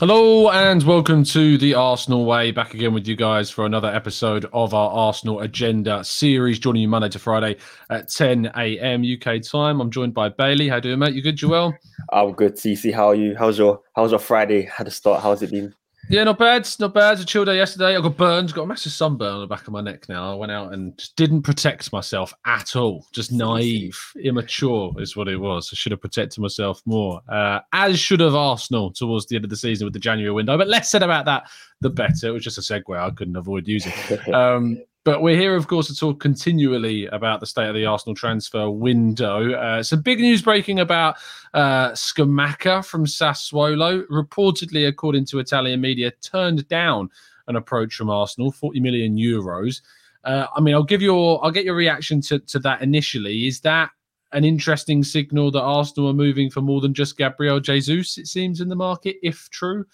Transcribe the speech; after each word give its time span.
Hello 0.00 0.48
and 0.48 0.82
welcome 0.84 1.22
to 1.24 1.58
the 1.58 1.74
Arsenal 1.74 2.24
Way. 2.24 2.52
Back 2.52 2.72
again 2.72 2.94
with 2.94 3.06
you 3.06 3.14
guys 3.16 3.50
for 3.50 3.66
another 3.66 3.88
episode 3.88 4.46
of 4.54 4.72
our 4.72 4.90
Arsenal 4.90 5.40
Agenda 5.40 6.02
series. 6.02 6.58
Joining 6.58 6.80
you 6.80 6.88
Monday 6.88 7.10
to 7.10 7.18
Friday 7.18 7.58
at 7.90 8.08
10 8.08 8.50
a.m. 8.56 9.04
UK 9.04 9.42
time. 9.42 9.78
I'm 9.78 9.90
joined 9.90 10.14
by 10.14 10.30
Bailey. 10.30 10.70
How 10.70 10.80
do 10.80 10.88
you, 10.88 10.96
mate? 10.96 11.12
You 11.12 11.20
good, 11.20 11.36
Joel? 11.36 11.74
I'm 12.10 12.32
good. 12.32 12.54
TC, 12.54 12.94
how 12.94 13.08
are 13.08 13.14
you? 13.14 13.36
How's 13.38 13.58
your 13.58 13.82
How's 13.94 14.12
your 14.12 14.20
Friday? 14.20 14.62
How 14.62 14.84
to 14.84 14.90
start? 14.90 15.22
How's 15.22 15.42
it 15.42 15.50
been? 15.50 15.74
Yeah, 16.10 16.24
not 16.24 16.38
bad. 16.38 16.68
Not 16.80 16.92
bad. 16.92 17.12
It's 17.12 17.22
a 17.22 17.24
chill 17.24 17.44
day 17.44 17.56
yesterday. 17.56 17.96
I 17.96 18.00
got 18.00 18.16
burned. 18.16 18.52
Got 18.52 18.64
a 18.64 18.66
massive 18.66 18.90
sunburn 18.90 19.34
on 19.34 19.40
the 19.42 19.46
back 19.46 19.68
of 19.68 19.72
my 19.72 19.80
neck 19.80 20.08
now. 20.08 20.32
I 20.32 20.34
went 20.34 20.50
out 20.50 20.74
and 20.74 20.98
just 20.98 21.14
didn't 21.14 21.42
protect 21.42 21.92
myself 21.92 22.34
at 22.44 22.74
all. 22.74 23.06
Just 23.12 23.30
naive, 23.30 23.96
immature 24.24 24.92
is 24.98 25.16
what 25.16 25.28
it 25.28 25.36
was. 25.36 25.70
I 25.72 25.76
should 25.76 25.92
have 25.92 26.00
protected 26.00 26.40
myself 26.40 26.82
more, 26.84 27.20
uh, 27.28 27.60
as 27.72 28.00
should 28.00 28.18
have 28.18 28.34
Arsenal 28.34 28.92
towards 28.92 29.26
the 29.26 29.36
end 29.36 29.44
of 29.44 29.50
the 29.50 29.56
season 29.56 29.84
with 29.84 29.92
the 29.92 30.00
January 30.00 30.32
window. 30.32 30.58
But 30.58 30.66
less 30.66 30.90
said 30.90 31.04
about 31.04 31.26
that, 31.26 31.48
the 31.80 31.90
better. 31.90 32.26
It 32.26 32.32
was 32.32 32.42
just 32.42 32.58
a 32.58 32.60
segue 32.60 32.98
I 32.98 33.10
couldn't 33.10 33.36
avoid 33.36 33.68
using. 33.68 33.92
Um, 34.34 34.82
but 35.04 35.22
we're 35.22 35.36
here, 35.36 35.56
of 35.56 35.66
course, 35.66 35.86
to 35.86 35.96
talk 35.96 36.20
continually 36.20 37.06
about 37.06 37.40
the 37.40 37.46
state 37.46 37.68
of 37.68 37.74
the 37.74 37.86
Arsenal 37.86 38.14
transfer 38.14 38.68
window. 38.68 39.52
Uh, 39.54 39.82
some 39.82 40.02
big 40.02 40.20
news 40.20 40.42
breaking 40.42 40.80
about 40.80 41.16
uh, 41.54 41.90
Scamacca 41.92 42.84
from 42.84 43.06
Sassuolo. 43.06 44.04
Reportedly, 44.08 44.86
according 44.86 45.24
to 45.26 45.38
Italian 45.38 45.80
media, 45.80 46.10
turned 46.22 46.68
down 46.68 47.08
an 47.48 47.56
approach 47.56 47.94
from 47.94 48.10
Arsenal, 48.10 48.52
40 48.52 48.80
million 48.80 49.16
euros. 49.16 49.80
Uh, 50.24 50.46
I 50.54 50.60
mean, 50.60 50.74
I'll 50.74 50.82
give 50.82 51.00
your, 51.00 51.42
I'll 51.42 51.50
get 51.50 51.64
your 51.64 51.76
reaction 51.76 52.20
to, 52.22 52.38
to 52.38 52.58
that 52.58 52.82
initially. 52.82 53.46
Is 53.46 53.60
that 53.60 53.90
an 54.32 54.44
interesting 54.44 55.02
signal 55.02 55.50
that 55.52 55.62
Arsenal 55.62 56.10
are 56.10 56.14
moving 56.14 56.50
for 56.50 56.60
more 56.60 56.82
than 56.82 56.92
just 56.92 57.16
Gabriel 57.16 57.58
Jesus? 57.58 58.18
It 58.18 58.26
seems 58.26 58.60
in 58.60 58.68
the 58.68 58.76
market, 58.76 59.16
if 59.22 59.48
true. 59.48 59.86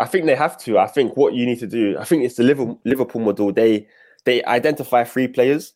I 0.00 0.04
think 0.06 0.26
they 0.26 0.34
have 0.34 0.58
to. 0.58 0.78
I 0.78 0.88
think 0.88 1.16
what 1.16 1.34
you 1.34 1.46
need 1.46 1.60
to 1.60 1.66
do. 1.68 1.96
I 1.98 2.04
think 2.04 2.24
it's 2.24 2.36
the 2.36 2.78
Liverpool 2.84 3.20
model. 3.20 3.52
They 3.52 3.86
they 4.28 4.44
identify 4.44 5.04
three 5.04 5.26
players, 5.26 5.72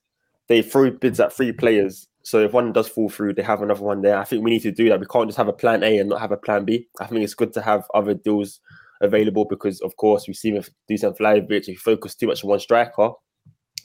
they 0.48 0.60
throw 0.60 0.90
bids 0.90 1.18
at 1.20 1.32
three 1.32 1.52
players. 1.52 2.06
So 2.22 2.40
if 2.40 2.52
one 2.52 2.70
does 2.70 2.86
fall 2.86 3.08
through, 3.08 3.32
they 3.32 3.42
have 3.42 3.62
another 3.62 3.82
one 3.82 4.02
there. 4.02 4.18
I 4.18 4.24
think 4.24 4.44
we 4.44 4.50
need 4.50 4.60
to 4.60 4.70
do 4.70 4.90
that. 4.90 5.00
We 5.00 5.06
can't 5.06 5.26
just 5.26 5.38
have 5.38 5.48
a 5.48 5.54
plan 5.54 5.82
A 5.82 5.96
and 5.96 6.10
not 6.10 6.20
have 6.20 6.32
a 6.32 6.36
plan 6.36 6.66
B. 6.66 6.86
I 7.00 7.06
think 7.06 7.22
it's 7.22 7.32
good 7.32 7.54
to 7.54 7.62
have 7.62 7.84
other 7.94 8.12
deals 8.12 8.60
available 9.00 9.46
because, 9.46 9.80
of 9.80 9.96
course, 9.96 10.26
we've 10.28 10.36
seen 10.36 10.54
with 10.56 10.68
Dusan 10.90 11.16
Vlahovic, 11.16 11.62
if 11.62 11.68
you 11.68 11.78
focus 11.78 12.14
too 12.14 12.26
much 12.26 12.44
on 12.44 12.50
one 12.50 12.60
striker, 12.60 13.12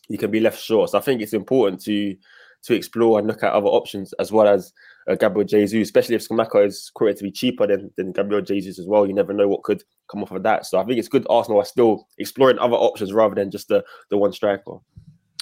you 0.10 0.18
can 0.18 0.32
be 0.32 0.42
left 0.42 0.62
short. 0.62 0.90
So 0.90 0.98
I 0.98 1.02
think 1.02 1.22
it's 1.22 1.34
important 1.34 1.82
to 1.84 2.18
to 2.64 2.76
explore 2.76 3.20
and 3.20 3.28
look 3.28 3.44
at 3.44 3.54
other 3.54 3.68
options 3.68 4.14
as 4.20 4.32
well 4.32 4.48
as 4.48 4.74
uh, 5.08 5.16
Gabriel 5.16 5.48
Jesus, 5.48 5.82
especially 5.82 6.16
if 6.16 6.28
Scamacca 6.28 6.66
is 6.66 6.92
quoted 6.94 7.18
to 7.18 7.24
be 7.24 7.32
cheaper 7.32 7.66
than, 7.66 7.92
than 7.96 8.12
Gabriel 8.12 8.42
Jesus 8.42 8.78
as 8.80 8.86
well. 8.88 9.08
You 9.08 9.14
never 9.14 9.34
know 9.34 9.48
what 9.48 9.64
could 9.64 9.84
come 10.12 10.22
off 10.22 10.32
of 10.32 10.44
that. 10.44 10.66
So 10.66 10.80
I 10.80 10.84
think 10.86 11.00
it's 11.00 11.08
good 11.08 11.26
Arsenal 11.30 11.62
are 11.62 11.66
still 11.66 12.08
exploring 12.18 12.60
other 12.60 12.76
options 12.76 13.14
rather 13.14 13.36
than 13.36 13.52
just 13.52 13.68
the, 13.70 13.84
the 14.10 14.18
one 14.18 14.34
striker. 14.34 14.78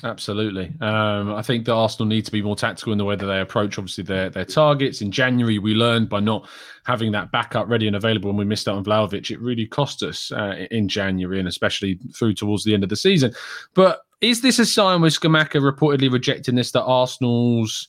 Absolutely. 0.04 0.72
Um, 0.82 1.34
I 1.34 1.42
think 1.42 1.66
that 1.66 1.74
Arsenal 1.74 2.08
need 2.08 2.26
to 2.26 2.32
be 2.32 2.42
more 2.42 2.56
tactical 2.56 2.92
in 2.92 2.98
the 2.98 3.06
way 3.06 3.16
that 3.16 3.26
they 3.26 3.40
approach, 3.40 3.80
obviously, 3.80 4.04
their, 4.04 4.30
their 4.30 4.46
targets. 4.46 5.02
In 5.02 5.10
January, 5.10 5.58
we 5.58 5.74
learned 5.74 6.10
by 6.10 6.20
not 6.20 6.48
having 6.86 7.12
that 7.14 7.32
backup 7.32 7.68
ready 7.70 7.88
and 7.88 7.96
available 7.96 8.30
when 8.30 8.38
we 8.38 8.46
missed 8.46 8.68
out 8.68 8.76
on 8.76 8.84
Vlahovic, 8.84 9.32
it 9.32 9.40
really 9.40 9.66
cost 9.66 10.04
us 10.04 10.32
uh, 10.34 10.68
in 10.70 10.88
January 10.88 11.40
and 11.40 11.48
especially 11.48 12.00
through 12.14 12.34
towards 12.34 12.64
the 12.64 12.74
end 12.74 12.84
of 12.84 12.90
the 12.90 12.96
season. 12.96 13.34
But 13.74 14.02
is 14.26 14.42
this 14.42 14.58
a 14.58 14.66
sign 14.66 15.02
with 15.02 15.14
Scamacca 15.14 15.62
reportedly 15.62 16.12
rejecting 16.12 16.56
this 16.56 16.72
that 16.72 16.84
Arsenal's 16.84 17.88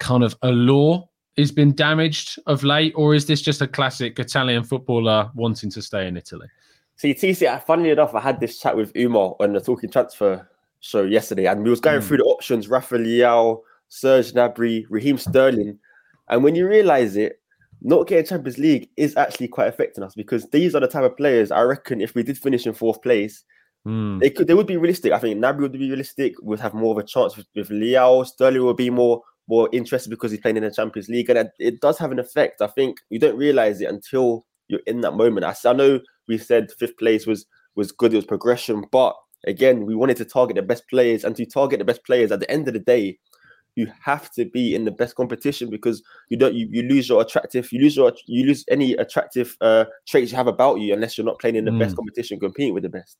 kind 0.00 0.24
of 0.24 0.36
allure 0.42 1.08
has 1.36 1.52
been 1.52 1.72
damaged 1.72 2.38
of 2.46 2.64
late, 2.64 2.92
or 2.96 3.14
is 3.14 3.26
this 3.26 3.40
just 3.40 3.62
a 3.62 3.68
classic 3.68 4.18
Italian 4.18 4.64
footballer 4.64 5.30
wanting 5.34 5.70
to 5.70 5.80
stay 5.80 6.08
in 6.08 6.16
Italy? 6.16 6.48
See, 6.96 7.14
TC, 7.14 7.62
funnily 7.62 7.90
enough, 7.90 8.12
I 8.12 8.20
had 8.20 8.40
this 8.40 8.58
chat 8.58 8.76
with 8.76 8.94
Umar 8.96 9.36
on 9.38 9.52
the 9.52 9.60
Talking 9.60 9.88
Transfer 9.88 10.50
show 10.80 11.04
yesterday, 11.04 11.46
and 11.46 11.62
we 11.62 11.70
was 11.70 11.80
going 11.80 12.00
mm. 12.00 12.04
through 12.04 12.16
the 12.18 12.24
options: 12.24 12.66
Rafa 12.66 12.96
Leao, 12.96 13.60
Serge 13.88 14.32
Gnabry, 14.32 14.84
Raheem 14.90 15.16
Sterling. 15.16 15.78
And 16.28 16.42
when 16.42 16.56
you 16.56 16.66
realize 16.66 17.14
it, 17.14 17.40
not 17.80 18.08
getting 18.08 18.26
Champions 18.26 18.58
League 18.58 18.90
is 18.96 19.16
actually 19.16 19.46
quite 19.46 19.68
affecting 19.68 20.02
us 20.02 20.16
because 20.16 20.44
these 20.50 20.74
are 20.74 20.80
the 20.80 20.88
type 20.88 21.04
of 21.04 21.16
players 21.16 21.52
I 21.52 21.62
reckon 21.62 22.00
if 22.00 22.16
we 22.16 22.24
did 22.24 22.36
finish 22.36 22.66
in 22.66 22.74
fourth 22.74 23.00
place, 23.00 23.44
mm. 23.88 24.20
they 24.20 24.30
could 24.30 24.46
they 24.46 24.54
would 24.54 24.66
be 24.66 24.76
realistic. 24.76 25.12
I 25.12 25.18
think 25.18 25.38
Gnabry 25.38 25.60
would 25.60 25.72
be 25.72 25.88
realistic, 25.88 26.34
would 26.40 26.60
have 26.60 26.74
more 26.74 26.92
of 26.92 26.98
a 26.98 27.06
chance 27.06 27.36
with, 27.36 27.46
with 27.54 27.70
Leao. 27.70 28.26
Sterling 28.26 28.64
would 28.64 28.76
be 28.76 28.90
more 28.90 29.22
more 29.48 29.68
interested 29.72 30.10
because 30.10 30.30
he's 30.30 30.40
playing 30.40 30.58
in 30.58 30.62
the 30.62 30.70
Champions 30.70 31.08
League, 31.08 31.30
and 31.30 31.48
it 31.58 31.80
does 31.80 31.98
have 31.98 32.12
an 32.12 32.18
effect. 32.18 32.60
I 32.60 32.66
think 32.66 32.98
you 33.10 33.18
don't 33.18 33.36
realize 33.36 33.80
it 33.80 33.88
until 33.88 34.44
you're 34.68 34.80
in 34.86 35.00
that 35.00 35.14
moment. 35.14 35.46
I, 35.46 35.54
I 35.68 35.72
know 35.72 36.00
we 36.28 36.38
said 36.38 36.70
fifth 36.78 36.98
place 36.98 37.26
was 37.26 37.46
was 37.74 37.92
good, 37.92 38.12
it 38.12 38.16
was 38.16 38.26
progression, 38.26 38.84
but 38.92 39.16
again, 39.46 39.86
we 39.86 39.94
wanted 39.94 40.16
to 40.18 40.24
target 40.24 40.56
the 40.56 40.62
best 40.62 40.84
players, 40.88 41.24
and 41.24 41.34
to 41.36 41.46
target 41.46 41.78
the 41.78 41.84
best 41.84 42.04
players 42.04 42.30
at 42.30 42.40
the 42.40 42.50
end 42.50 42.68
of 42.68 42.74
the 42.74 42.80
day, 42.80 43.18
you 43.78 43.90
have 44.02 44.30
to 44.32 44.44
be 44.44 44.74
in 44.74 44.84
the 44.84 44.90
best 44.90 45.14
competition 45.14 45.70
because 45.70 46.02
you 46.28 46.36
don't 46.36 46.54
you, 46.54 46.68
you 46.70 46.82
lose 46.82 47.08
your 47.08 47.22
attractive 47.22 47.70
you 47.70 47.80
lose 47.80 47.96
your 47.96 48.12
you 48.26 48.44
lose 48.44 48.64
any 48.68 48.94
attractive 48.94 49.56
uh 49.60 49.84
traits 50.06 50.32
you 50.32 50.36
have 50.36 50.48
about 50.48 50.80
you 50.80 50.92
unless 50.92 51.16
you're 51.16 51.24
not 51.24 51.38
playing 51.38 51.54
in 51.54 51.64
the 51.64 51.70
mm. 51.70 51.78
best 51.78 51.94
competition 51.94 52.40
competing 52.40 52.74
with 52.74 52.82
the 52.82 52.88
best 52.88 53.18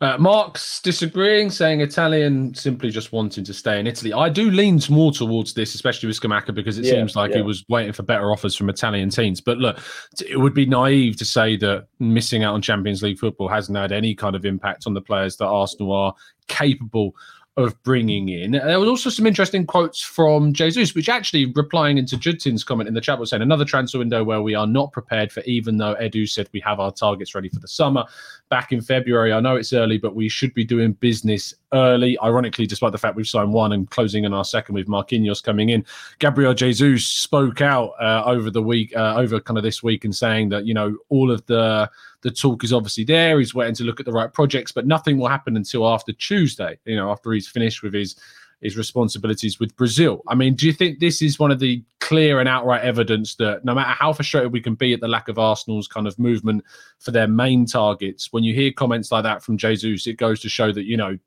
uh, 0.00 0.18
Mark's 0.18 0.80
disagreeing, 0.80 1.50
saying 1.50 1.80
Italian 1.80 2.54
simply 2.54 2.90
just 2.90 3.12
wanting 3.12 3.44
to 3.44 3.54
stay 3.54 3.78
in 3.80 3.86
Italy. 3.86 4.12
I 4.12 4.28
do 4.28 4.50
lean 4.50 4.80
more 4.90 5.12
towards 5.12 5.54
this, 5.54 5.74
especially 5.74 6.08
with 6.08 6.20
Scamacca, 6.20 6.54
because 6.54 6.78
it 6.78 6.84
yeah, 6.84 6.92
seems 6.92 7.16
like 7.16 7.30
yeah. 7.30 7.38
he 7.38 7.42
was 7.42 7.64
waiting 7.68 7.92
for 7.92 8.02
better 8.02 8.30
offers 8.30 8.54
from 8.56 8.68
Italian 8.68 9.10
teams. 9.10 9.40
But 9.40 9.58
look, 9.58 9.78
it 10.26 10.38
would 10.38 10.54
be 10.54 10.66
naive 10.66 11.16
to 11.16 11.24
say 11.24 11.56
that 11.58 11.86
missing 11.98 12.44
out 12.44 12.54
on 12.54 12.62
Champions 12.62 13.02
League 13.02 13.18
football 13.18 13.48
hasn't 13.48 13.76
had 13.76 13.92
any 13.92 14.14
kind 14.14 14.36
of 14.36 14.44
impact 14.44 14.86
on 14.86 14.94
the 14.94 15.00
players 15.00 15.36
that 15.36 15.46
Arsenal 15.46 15.92
are 15.92 16.14
capable 16.48 17.14
of 17.56 17.80
bringing 17.84 18.28
in. 18.28 18.52
There 18.52 18.80
was 18.80 18.88
also 18.88 19.10
some 19.10 19.26
interesting 19.26 19.64
quotes 19.64 20.00
from 20.00 20.52
Jesus, 20.52 20.94
which 20.94 21.08
actually 21.08 21.46
replying 21.46 21.98
into 21.98 22.16
Justin's 22.16 22.64
comment 22.64 22.88
in 22.88 22.94
the 22.94 23.00
chat 23.00 23.18
was 23.18 23.30
saying 23.30 23.42
another 23.42 23.64
transfer 23.64 23.98
window 23.98 24.24
where 24.24 24.42
we 24.42 24.56
are 24.56 24.66
not 24.66 24.90
prepared 24.90 25.30
for, 25.30 25.40
even 25.42 25.76
though 25.76 25.94
Edu 26.00 26.28
said 26.28 26.48
we 26.52 26.60
have 26.60 26.80
our 26.80 26.90
targets 26.90 27.34
ready 27.34 27.48
for 27.48 27.60
the 27.60 27.68
summer. 27.68 28.04
Back 28.48 28.72
in 28.72 28.80
February, 28.80 29.32
I 29.32 29.38
know 29.38 29.54
it's 29.54 29.72
early, 29.72 29.98
but 29.98 30.16
we 30.16 30.28
should 30.28 30.52
be 30.52 30.64
doing 30.64 30.94
business 30.94 31.54
early. 31.74 32.18
Ironically, 32.22 32.66
despite 32.66 32.92
the 32.92 32.98
fact 32.98 33.16
we've 33.16 33.28
signed 33.28 33.52
one 33.52 33.72
and 33.72 33.90
closing 33.90 34.24
in 34.24 34.32
our 34.32 34.44
second 34.44 34.74
with 34.74 34.86
Marquinhos 34.86 35.42
coming 35.42 35.68
in, 35.68 35.84
Gabriel 36.18 36.54
Jesus 36.54 37.06
spoke 37.06 37.60
out 37.60 37.92
uh, 38.00 38.22
over 38.24 38.50
the 38.50 38.62
week, 38.62 38.96
uh, 38.96 39.14
over 39.16 39.40
kind 39.40 39.58
of 39.58 39.64
this 39.64 39.82
week, 39.82 40.04
and 40.04 40.14
saying 40.14 40.48
that 40.50 40.64
you 40.64 40.72
know 40.72 40.96
all 41.10 41.30
of 41.30 41.44
the 41.46 41.90
the 42.22 42.30
talk 42.30 42.64
is 42.64 42.72
obviously 42.72 43.04
there. 43.04 43.38
He's 43.38 43.54
waiting 43.54 43.74
to 43.74 43.84
look 43.84 44.00
at 44.00 44.06
the 44.06 44.12
right 44.12 44.32
projects, 44.32 44.72
but 44.72 44.86
nothing 44.86 45.18
will 45.18 45.28
happen 45.28 45.56
until 45.56 45.86
after 45.86 46.12
Tuesday. 46.12 46.78
You 46.84 46.96
know, 46.96 47.10
after 47.10 47.32
he's 47.32 47.48
finished 47.48 47.82
with 47.82 47.92
his 47.92 48.16
his 48.60 48.76
responsibilities 48.78 49.60
with 49.60 49.76
Brazil. 49.76 50.22
I 50.26 50.34
mean, 50.34 50.54
do 50.54 50.66
you 50.66 50.72
think 50.72 50.98
this 50.98 51.20
is 51.20 51.38
one 51.38 51.50
of 51.50 51.58
the 51.58 51.82
clear 52.04 52.38
and 52.38 52.46
outright 52.46 52.82
evidence 52.82 53.34
that 53.36 53.64
no 53.64 53.74
matter 53.74 53.88
how 53.88 54.12
frustrated 54.12 54.52
we 54.52 54.60
can 54.60 54.74
be 54.74 54.92
at 54.92 55.00
the 55.00 55.08
lack 55.08 55.26
of 55.28 55.38
Arsenal's 55.38 55.88
kind 55.88 56.06
of 56.06 56.18
movement 56.18 56.62
for 56.98 57.12
their 57.12 57.26
main 57.26 57.64
targets, 57.64 58.30
when 58.30 58.44
you 58.44 58.52
hear 58.54 58.70
comments 58.70 59.10
like 59.10 59.22
that 59.22 59.42
from 59.42 59.56
Jesus, 59.56 60.06
it 60.06 60.18
goes 60.18 60.38
to 60.40 60.50
show 60.50 60.70
that 60.70 60.84
you 60.84 60.98
know 60.98 61.18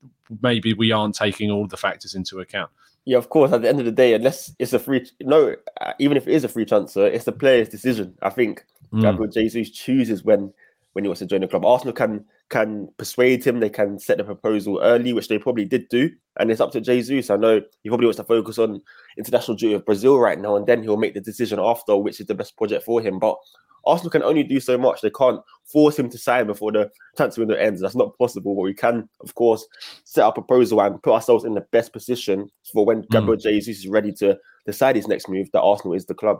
maybe 0.44 0.74
we 0.75 0.91
aren't 0.91 1.15
taking 1.15 1.50
all 1.50 1.65
the 1.65 1.77
factors 1.77 2.13
into 2.13 2.39
account. 2.39 2.69
Yeah, 3.06 3.18
of 3.18 3.29
course. 3.29 3.51
At 3.51 3.63
the 3.63 3.69
end 3.69 3.79
of 3.79 3.85
the 3.85 3.91
day, 3.91 4.13
unless 4.13 4.53
it's 4.59 4.71
a 4.71 4.77
free, 4.77 5.09
no, 5.21 5.56
uh, 5.81 5.94
even 5.97 6.15
if 6.15 6.27
it 6.27 6.33
is 6.33 6.44
a 6.44 6.50
free 6.50 6.65
transfer, 6.65 7.07
it's 7.07 7.25
the 7.25 7.31
player's 7.31 7.69
decision. 7.69 8.15
I 8.21 8.29
think 8.29 8.63
mm. 8.94 9.01
Gabriel 9.01 9.31
Jesus 9.31 9.71
chooses 9.71 10.24
when 10.24 10.53
when 10.94 11.03
he 11.03 11.07
wants 11.07 11.19
to 11.19 11.25
join 11.25 11.41
the 11.41 11.47
club. 11.47 11.65
Arsenal 11.65 11.94
can 11.94 12.24
can 12.50 12.88
persuade 12.98 13.46
him. 13.46 13.60
They 13.60 13.70
can 13.70 14.00
set 14.00 14.18
the 14.18 14.24
proposal 14.24 14.80
early, 14.82 15.14
which 15.14 15.28
they 15.28 15.38
probably 15.38 15.66
did 15.66 15.90
do, 15.90 16.10
and 16.40 16.52
it's 16.52 16.62
up 16.62 16.72
to 16.74 16.82
Jesus. 16.82 17.30
I 17.30 17.36
know 17.36 17.62
he 17.84 17.90
probably 17.90 18.08
wants 18.08 18.18
to 18.18 18.24
focus 18.24 18.58
on 18.58 18.82
international 19.18 19.58
duty 19.58 19.74
of 19.74 19.86
Brazil 19.86 20.20
right 20.20 20.40
now, 20.40 20.56
and 20.56 20.66
then 20.66 20.84
he'll 20.84 20.98
make 20.98 21.14
the 21.14 21.22
decision 21.22 21.60
after 21.60 21.96
which 21.98 22.20
is 22.20 22.28
the 22.28 22.36
best 22.36 22.56
project 22.58 22.84
for 22.84 23.02
him. 23.02 23.20
But 23.20 23.38
Arsenal 23.86 24.12
can 24.12 24.24
only 24.24 24.44
do 24.44 24.60
so 24.60 24.78
much. 24.78 25.02
They 25.02 25.10
can't 25.10 25.42
force 25.66 25.98
him 25.98 26.10
to 26.10 26.18
sign 26.18 26.48
before 26.48 26.72
the 26.72 26.90
transfer 27.16 27.42
window 27.42 27.56
ends. 27.56 27.82
That's 27.82 27.96
not 27.96 28.18
possible. 28.18 28.56
But 28.56 28.62
we 28.62 28.74
can, 28.74 29.10
of 29.22 29.36
course, 29.36 29.66
set 30.04 30.24
up 30.24 30.38
a 30.38 30.42
proposal 30.42 30.82
and 30.82 31.02
put 31.02 31.14
ourselves 31.14 31.46
in 31.46 31.54
the 31.54 31.66
best 31.72 31.94
position 31.94 32.50
for 32.72 32.86
when 32.86 33.04
mm. 33.04 33.10
Gabriel 33.10 33.38
Jesus 33.38 33.80
is 33.80 33.88
ready 33.88 34.12
to 34.14 34.38
decide 34.66 34.96
his 34.96 35.08
next 35.08 35.30
move 35.30 35.48
that 35.54 35.62
Arsenal 35.62 35.94
is 35.94 36.06
the 36.06 36.14
club. 36.14 36.40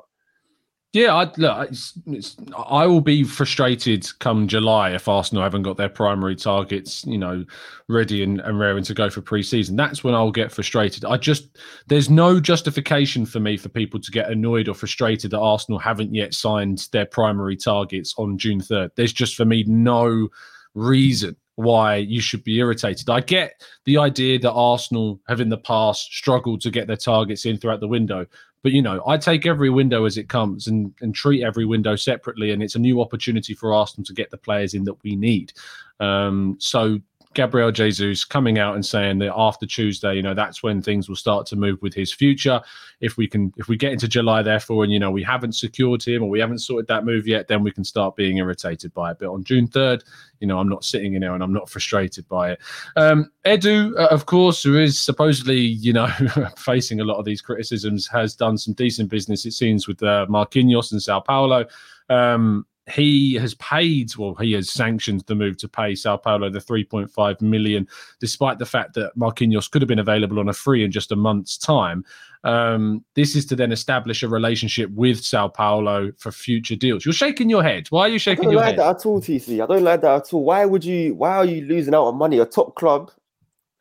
Yeah, 0.94 1.14
I, 1.14 1.32
look, 1.38 1.70
it's, 1.70 1.94
it's, 2.08 2.38
I 2.58 2.88
will 2.88 3.02
be 3.02 3.24
frustrated 3.24 4.08
come 4.20 4.48
July 4.48 4.92
if 4.92 5.08
Arsenal 5.08 5.44
haven't 5.44 5.64
got 5.64 5.78
their 5.78 5.90
primary 5.90 6.36
targets, 6.36 7.06
you 7.06 7.18
know, 7.18 7.46
ready 7.88 8.24
and, 8.24 8.40
and 8.40 8.58
raring 8.58 8.86
to 8.86 8.94
go 8.94 9.10
for 9.10 9.22
pre-season. 9.22 9.76
That's 9.76 10.04
when 10.04 10.16
I'll 10.16 10.32
get 10.32 10.52
frustrated. 10.52 11.04
I 11.06 11.18
just 11.18 11.58
there's 11.88 12.10
no 12.10 12.40
justification 12.40 13.26
for 13.26 13.40
me 13.40 13.58
for 13.58 13.70
people 13.70 14.00
to 14.00 14.12
get 14.12 14.32
annoyed 14.32 14.70
or 14.70 14.74
frustrated 14.74 15.32
that 15.32 15.40
Arsenal 15.40 15.78
haven't 15.78 16.16
yet 16.16 16.34
signed 16.34 16.88
their 16.92 17.06
primary 17.06 17.58
targets 17.58 18.16
on 18.18 18.38
June 18.38 18.62
third. 18.62 18.90
There's 18.96 19.14
just 19.14 19.36
for 19.36 19.46
me 19.46 19.66
no 19.68 20.30
reason 20.74 21.36
why 21.56 21.96
you 21.96 22.22
should 22.22 22.44
be 22.44 22.60
irritated. 22.60 23.10
I 23.10 23.20
get 23.20 23.62
the 23.86 23.98
idea 23.98 24.40
that 24.40 24.52
Arsenal 24.52 25.20
have 25.28 25.42
in 25.42 25.50
the 25.50 25.58
past 25.58 26.14
struggled 26.14 26.62
to 26.62 26.72
get 26.72 26.88
their 26.88 26.96
targets 26.96 27.46
in 27.46 27.58
throughout 27.58 27.82
the 27.82 27.88
window, 27.88 28.26
but 28.68 28.74
you 28.74 28.82
know, 28.82 29.02
I 29.08 29.16
take 29.16 29.46
every 29.46 29.70
window 29.70 30.04
as 30.04 30.18
it 30.18 30.28
comes 30.28 30.68
and, 30.68 30.94
and 31.00 31.16
treat 31.16 31.42
every 31.42 31.64
window 31.64 31.96
separately, 31.96 32.52
and 32.52 32.62
it's 32.62 32.76
a 32.76 32.80
new 32.80 33.00
opportunity 33.00 33.54
for 33.54 33.74
Arsenal 33.74 34.04
to 34.04 34.14
get 34.14 34.30
the 34.30 34.38
players 34.38 34.74
in 34.74 34.84
that 34.84 35.02
we 35.04 35.16
need. 35.16 35.54
Um, 36.02 36.58
so 36.60 37.00
Gabriel 37.38 37.72
Jesus 37.72 38.26
coming 38.26 38.58
out 38.58 38.74
and 38.74 38.84
saying 38.84 39.20
that 39.20 39.32
after 39.36 39.68
Tuesday, 39.68 40.16
you 40.16 40.24
know, 40.24 40.34
that's 40.34 40.64
when 40.64 40.82
things 40.82 41.08
will 41.08 41.16
start 41.16 41.46
to 41.46 41.56
move 41.56 41.80
with 41.84 41.94
his 41.94 42.12
future. 42.12 42.60
If 43.00 43.16
we 43.16 43.28
can, 43.28 43.54
if 43.58 43.68
we 43.68 43.78
get 43.78 43.94
into 43.94 44.08
July, 44.08 44.42
therefore, 44.42 44.84
and 44.84 44.92
you 44.92 44.98
know, 44.98 45.12
we 45.12 45.22
haven't 45.22 45.52
secured 45.52 46.04
him 46.04 46.24
or 46.24 46.30
we 46.30 46.40
haven't 46.40 46.58
sorted 46.58 46.88
that 46.88 47.06
move 47.06 47.28
yet, 47.28 47.48
then 47.48 47.62
we 47.62 47.70
can 47.70 47.84
start 47.84 48.16
being 48.16 48.38
irritated 48.38 48.92
by 48.96 49.12
it. 49.12 49.18
But 49.20 49.32
on 49.32 49.44
June 49.44 49.68
3rd, 49.68 50.02
you 50.40 50.48
know, 50.48 50.58
I'm 50.58 50.68
not 50.68 50.84
sitting 50.84 51.14
in 51.14 51.22
there 51.22 51.36
and 51.36 51.44
I'm 51.44 51.54
not 51.54 51.70
frustrated 51.70 52.28
by 52.28 52.54
it. 52.54 52.60
Um, 52.96 53.32
Edu, 53.46 53.96
uh, 54.00 54.08
of 54.08 54.26
course, 54.26 54.64
who 54.64 54.76
is 54.76 55.00
supposedly, 55.00 55.60
you 55.60 55.94
know, 55.94 56.08
facing 56.58 57.02
a 57.02 57.04
lot 57.04 57.20
of 57.20 57.26
these 57.26 57.42
criticisms, 57.42 58.08
has 58.08 58.36
done 58.36 58.58
some 58.58 58.74
decent 58.74 59.12
business, 59.12 59.46
it 59.46 59.52
seems, 59.52 59.88
with 59.88 60.02
uh, 60.02 60.26
Marquinhos 60.28 60.92
and 60.92 61.04
Sao 61.04 61.20
Paulo. 61.20 61.66
Um, 62.10 62.66
he 62.90 63.34
has 63.36 63.54
paid, 63.56 64.16
well, 64.16 64.34
he 64.36 64.54
has 64.54 64.72
sanctioned 64.72 65.22
the 65.28 65.36
move 65.36 65.58
to 65.58 65.68
pay 65.68 65.94
Sao 65.94 66.16
Paulo 66.16 66.50
the 66.50 66.60
3.5 66.60 67.42
million, 67.42 67.88
despite 68.20 68.60
the 68.60 68.66
fact 68.66 68.94
that 68.94 69.18
Marquinhos 69.18 69.70
could 69.70 69.82
have 69.82 69.90
been 69.90 70.00
available 70.00 70.40
on 70.40 70.48
a 70.48 70.54
free 70.54 70.84
in 70.84 70.92
just 70.92 71.12
a 71.12 71.16
month's 71.16 71.58
time. 71.58 72.06
Um, 72.44 73.04
this 73.16 73.36
is 73.36 73.46
to 73.48 73.56
then 73.56 73.72
establish 73.72 74.24
a 74.24 74.30
relationship 74.30 74.90
with 74.92 75.24
Sao 75.24 75.50
Paulo 75.50 76.12
for 76.18 76.32
future 76.32 76.76
deals. 76.76 77.06
You're 77.06 77.14
shaking 77.14 77.50
your 77.50 77.64
head. 77.64 77.88
Why 77.90 78.02
are 78.02 78.10
you 78.10 78.20
shaking 78.20 78.52
your 78.52 78.62
like 78.62 78.68
head? 78.68 78.80
That 78.80 78.98
at 78.98 79.06
all, 79.06 79.20
TC. 79.20 79.62
I 79.62 79.66
don't 79.66 79.84
like 79.84 80.02
that 80.02 80.16
at 80.16 80.34
all. 80.34 80.46
Why 80.46 80.64
would 80.64 80.86
you? 80.86 81.14
Why 81.16 81.36
are 81.38 81.46
you 81.46 81.66
losing 81.66 81.94
out 81.94 82.06
on 82.06 82.16
money? 82.16 82.40
A 82.40 82.46
top 82.46 82.76
club 82.76 83.12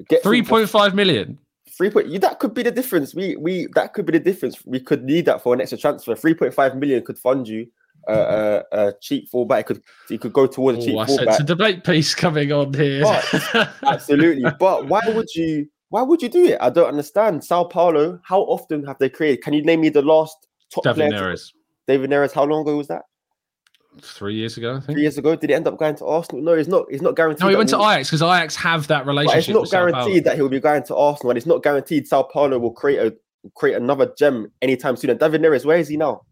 get 0.08 0.22
3.5 0.24 0.94
million. 0.94 1.38
Three 1.76 1.90
point. 1.90 2.20
That 2.22 2.38
could 2.38 2.54
be 2.54 2.62
the 2.62 2.70
difference. 2.70 3.14
We 3.14 3.36
we 3.36 3.68
that 3.74 3.92
could 3.92 4.06
be 4.06 4.12
the 4.12 4.20
difference. 4.20 4.64
We 4.64 4.80
could 4.80 5.04
need 5.04 5.26
that 5.26 5.42
for 5.42 5.52
an 5.52 5.60
extra 5.60 5.76
transfer. 5.76 6.16
Three 6.16 6.32
point 6.32 6.54
five 6.54 6.74
million 6.74 7.04
could 7.04 7.18
fund 7.18 7.46
you 7.46 7.68
a, 8.12 8.64
a, 8.72 8.92
cheap 9.00 9.28
fullback. 9.30 9.60
It 9.60 9.64
could 9.66 9.82
he 10.08 10.18
could 10.18 10.32
go 10.32 10.46
towards 10.46 10.78
a 10.78 10.82
cheap 10.82 10.96
Ooh, 10.96 11.04
fullback. 11.04 11.28
It's 11.28 11.40
a 11.40 11.44
debate 11.44 11.84
piece 11.84 12.14
coming 12.14 12.52
on 12.52 12.72
here. 12.74 13.02
But, 13.02 13.70
absolutely. 13.86 14.50
But 14.58 14.86
why 14.86 15.00
would 15.06 15.28
you? 15.34 15.68
Why 15.88 16.02
would 16.02 16.20
you 16.20 16.28
do 16.28 16.44
it? 16.46 16.58
I 16.60 16.70
don't 16.70 16.88
understand. 16.88 17.44
Sao 17.44 17.64
Paulo. 17.64 18.18
How 18.24 18.40
often 18.40 18.84
have 18.84 18.98
they 18.98 19.08
created? 19.08 19.42
Can 19.42 19.52
you 19.52 19.62
name 19.62 19.80
me 19.80 19.88
the 19.88 20.02
last 20.02 20.36
top 20.70 20.84
David 20.84 21.10
player? 21.10 21.32
Neres. 21.32 21.52
David 21.86 22.10
Neres. 22.10 22.32
How 22.32 22.44
long 22.44 22.62
ago 22.62 22.76
was 22.76 22.88
that? 22.88 23.02
Three 24.02 24.34
years 24.34 24.56
ago, 24.58 24.72
I 24.72 24.80
think. 24.80 24.96
Three 24.96 25.02
years 25.02 25.16
ago, 25.16 25.36
did 25.36 25.48
he 25.48 25.54
end 25.54 25.66
up 25.66 25.78
going 25.78 25.96
to 25.96 26.04
Arsenal? 26.04 26.42
No, 26.42 26.54
he's 26.54 26.68
not. 26.68 26.84
He's 26.90 27.00
not 27.02 27.16
guaranteed. 27.16 27.42
No, 27.42 27.48
he 27.48 27.56
went 27.56 27.70
to 27.70 27.76
Ajax 27.76 28.10
because 28.10 28.22
Ajax 28.22 28.56
have 28.56 28.86
that 28.88 29.06
relationship. 29.06 29.54
But 29.54 29.62
it's 29.62 29.72
not 29.72 29.78
guaranteed 29.78 30.24
that 30.24 30.36
he'll 30.36 30.48
be 30.48 30.60
going 30.60 30.82
to 30.84 30.96
Arsenal, 30.96 31.30
and 31.30 31.38
it's 31.38 31.46
not 31.46 31.62
guaranteed 31.62 32.06
Sao 32.06 32.22
Paulo 32.24 32.58
will 32.58 32.72
create 32.72 32.98
a 32.98 33.16
create 33.54 33.76
another 33.76 34.12
gem 34.18 34.52
anytime 34.60 34.96
soon. 34.96 35.10
And 35.10 35.20
David 35.20 35.40
Neres, 35.40 35.64
where 35.64 35.78
is 35.78 35.88
he 35.88 35.96
now? 35.96 36.22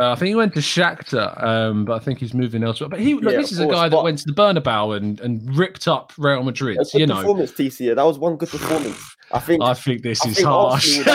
Uh, 0.00 0.12
I 0.12 0.14
think 0.14 0.28
he 0.28 0.34
went 0.34 0.54
to 0.54 0.60
Shakhtar, 0.60 1.42
um, 1.42 1.84
but 1.84 1.92
I 1.92 1.98
think 1.98 2.20
he's 2.20 2.32
moving 2.32 2.64
elsewhere. 2.64 2.88
But 2.88 3.00
he, 3.00 3.14
look, 3.14 3.32
yeah, 3.32 3.38
this 3.38 3.52
is 3.52 3.58
course, 3.58 3.70
a 3.70 3.74
guy 3.74 3.88
that 3.90 4.02
went 4.02 4.18
to 4.18 4.24
the 4.24 4.32
Bernabeu 4.32 4.96
and, 4.96 5.20
and 5.20 5.56
ripped 5.56 5.86
up 5.86 6.14
Real 6.16 6.42
Madrid. 6.42 6.78
You 6.94 7.06
know, 7.06 7.16
performance, 7.16 7.52
TC. 7.52 7.94
That 7.94 8.02
was 8.04 8.18
one 8.18 8.36
good 8.36 8.48
performance. 8.48 8.98
I 9.32 9.40
think. 9.40 9.62
I 9.62 9.74
think 9.74 10.02
this 10.02 10.24
I 10.24 10.30
is 10.30 10.36
think 10.36 10.48
harsh. 10.48 10.98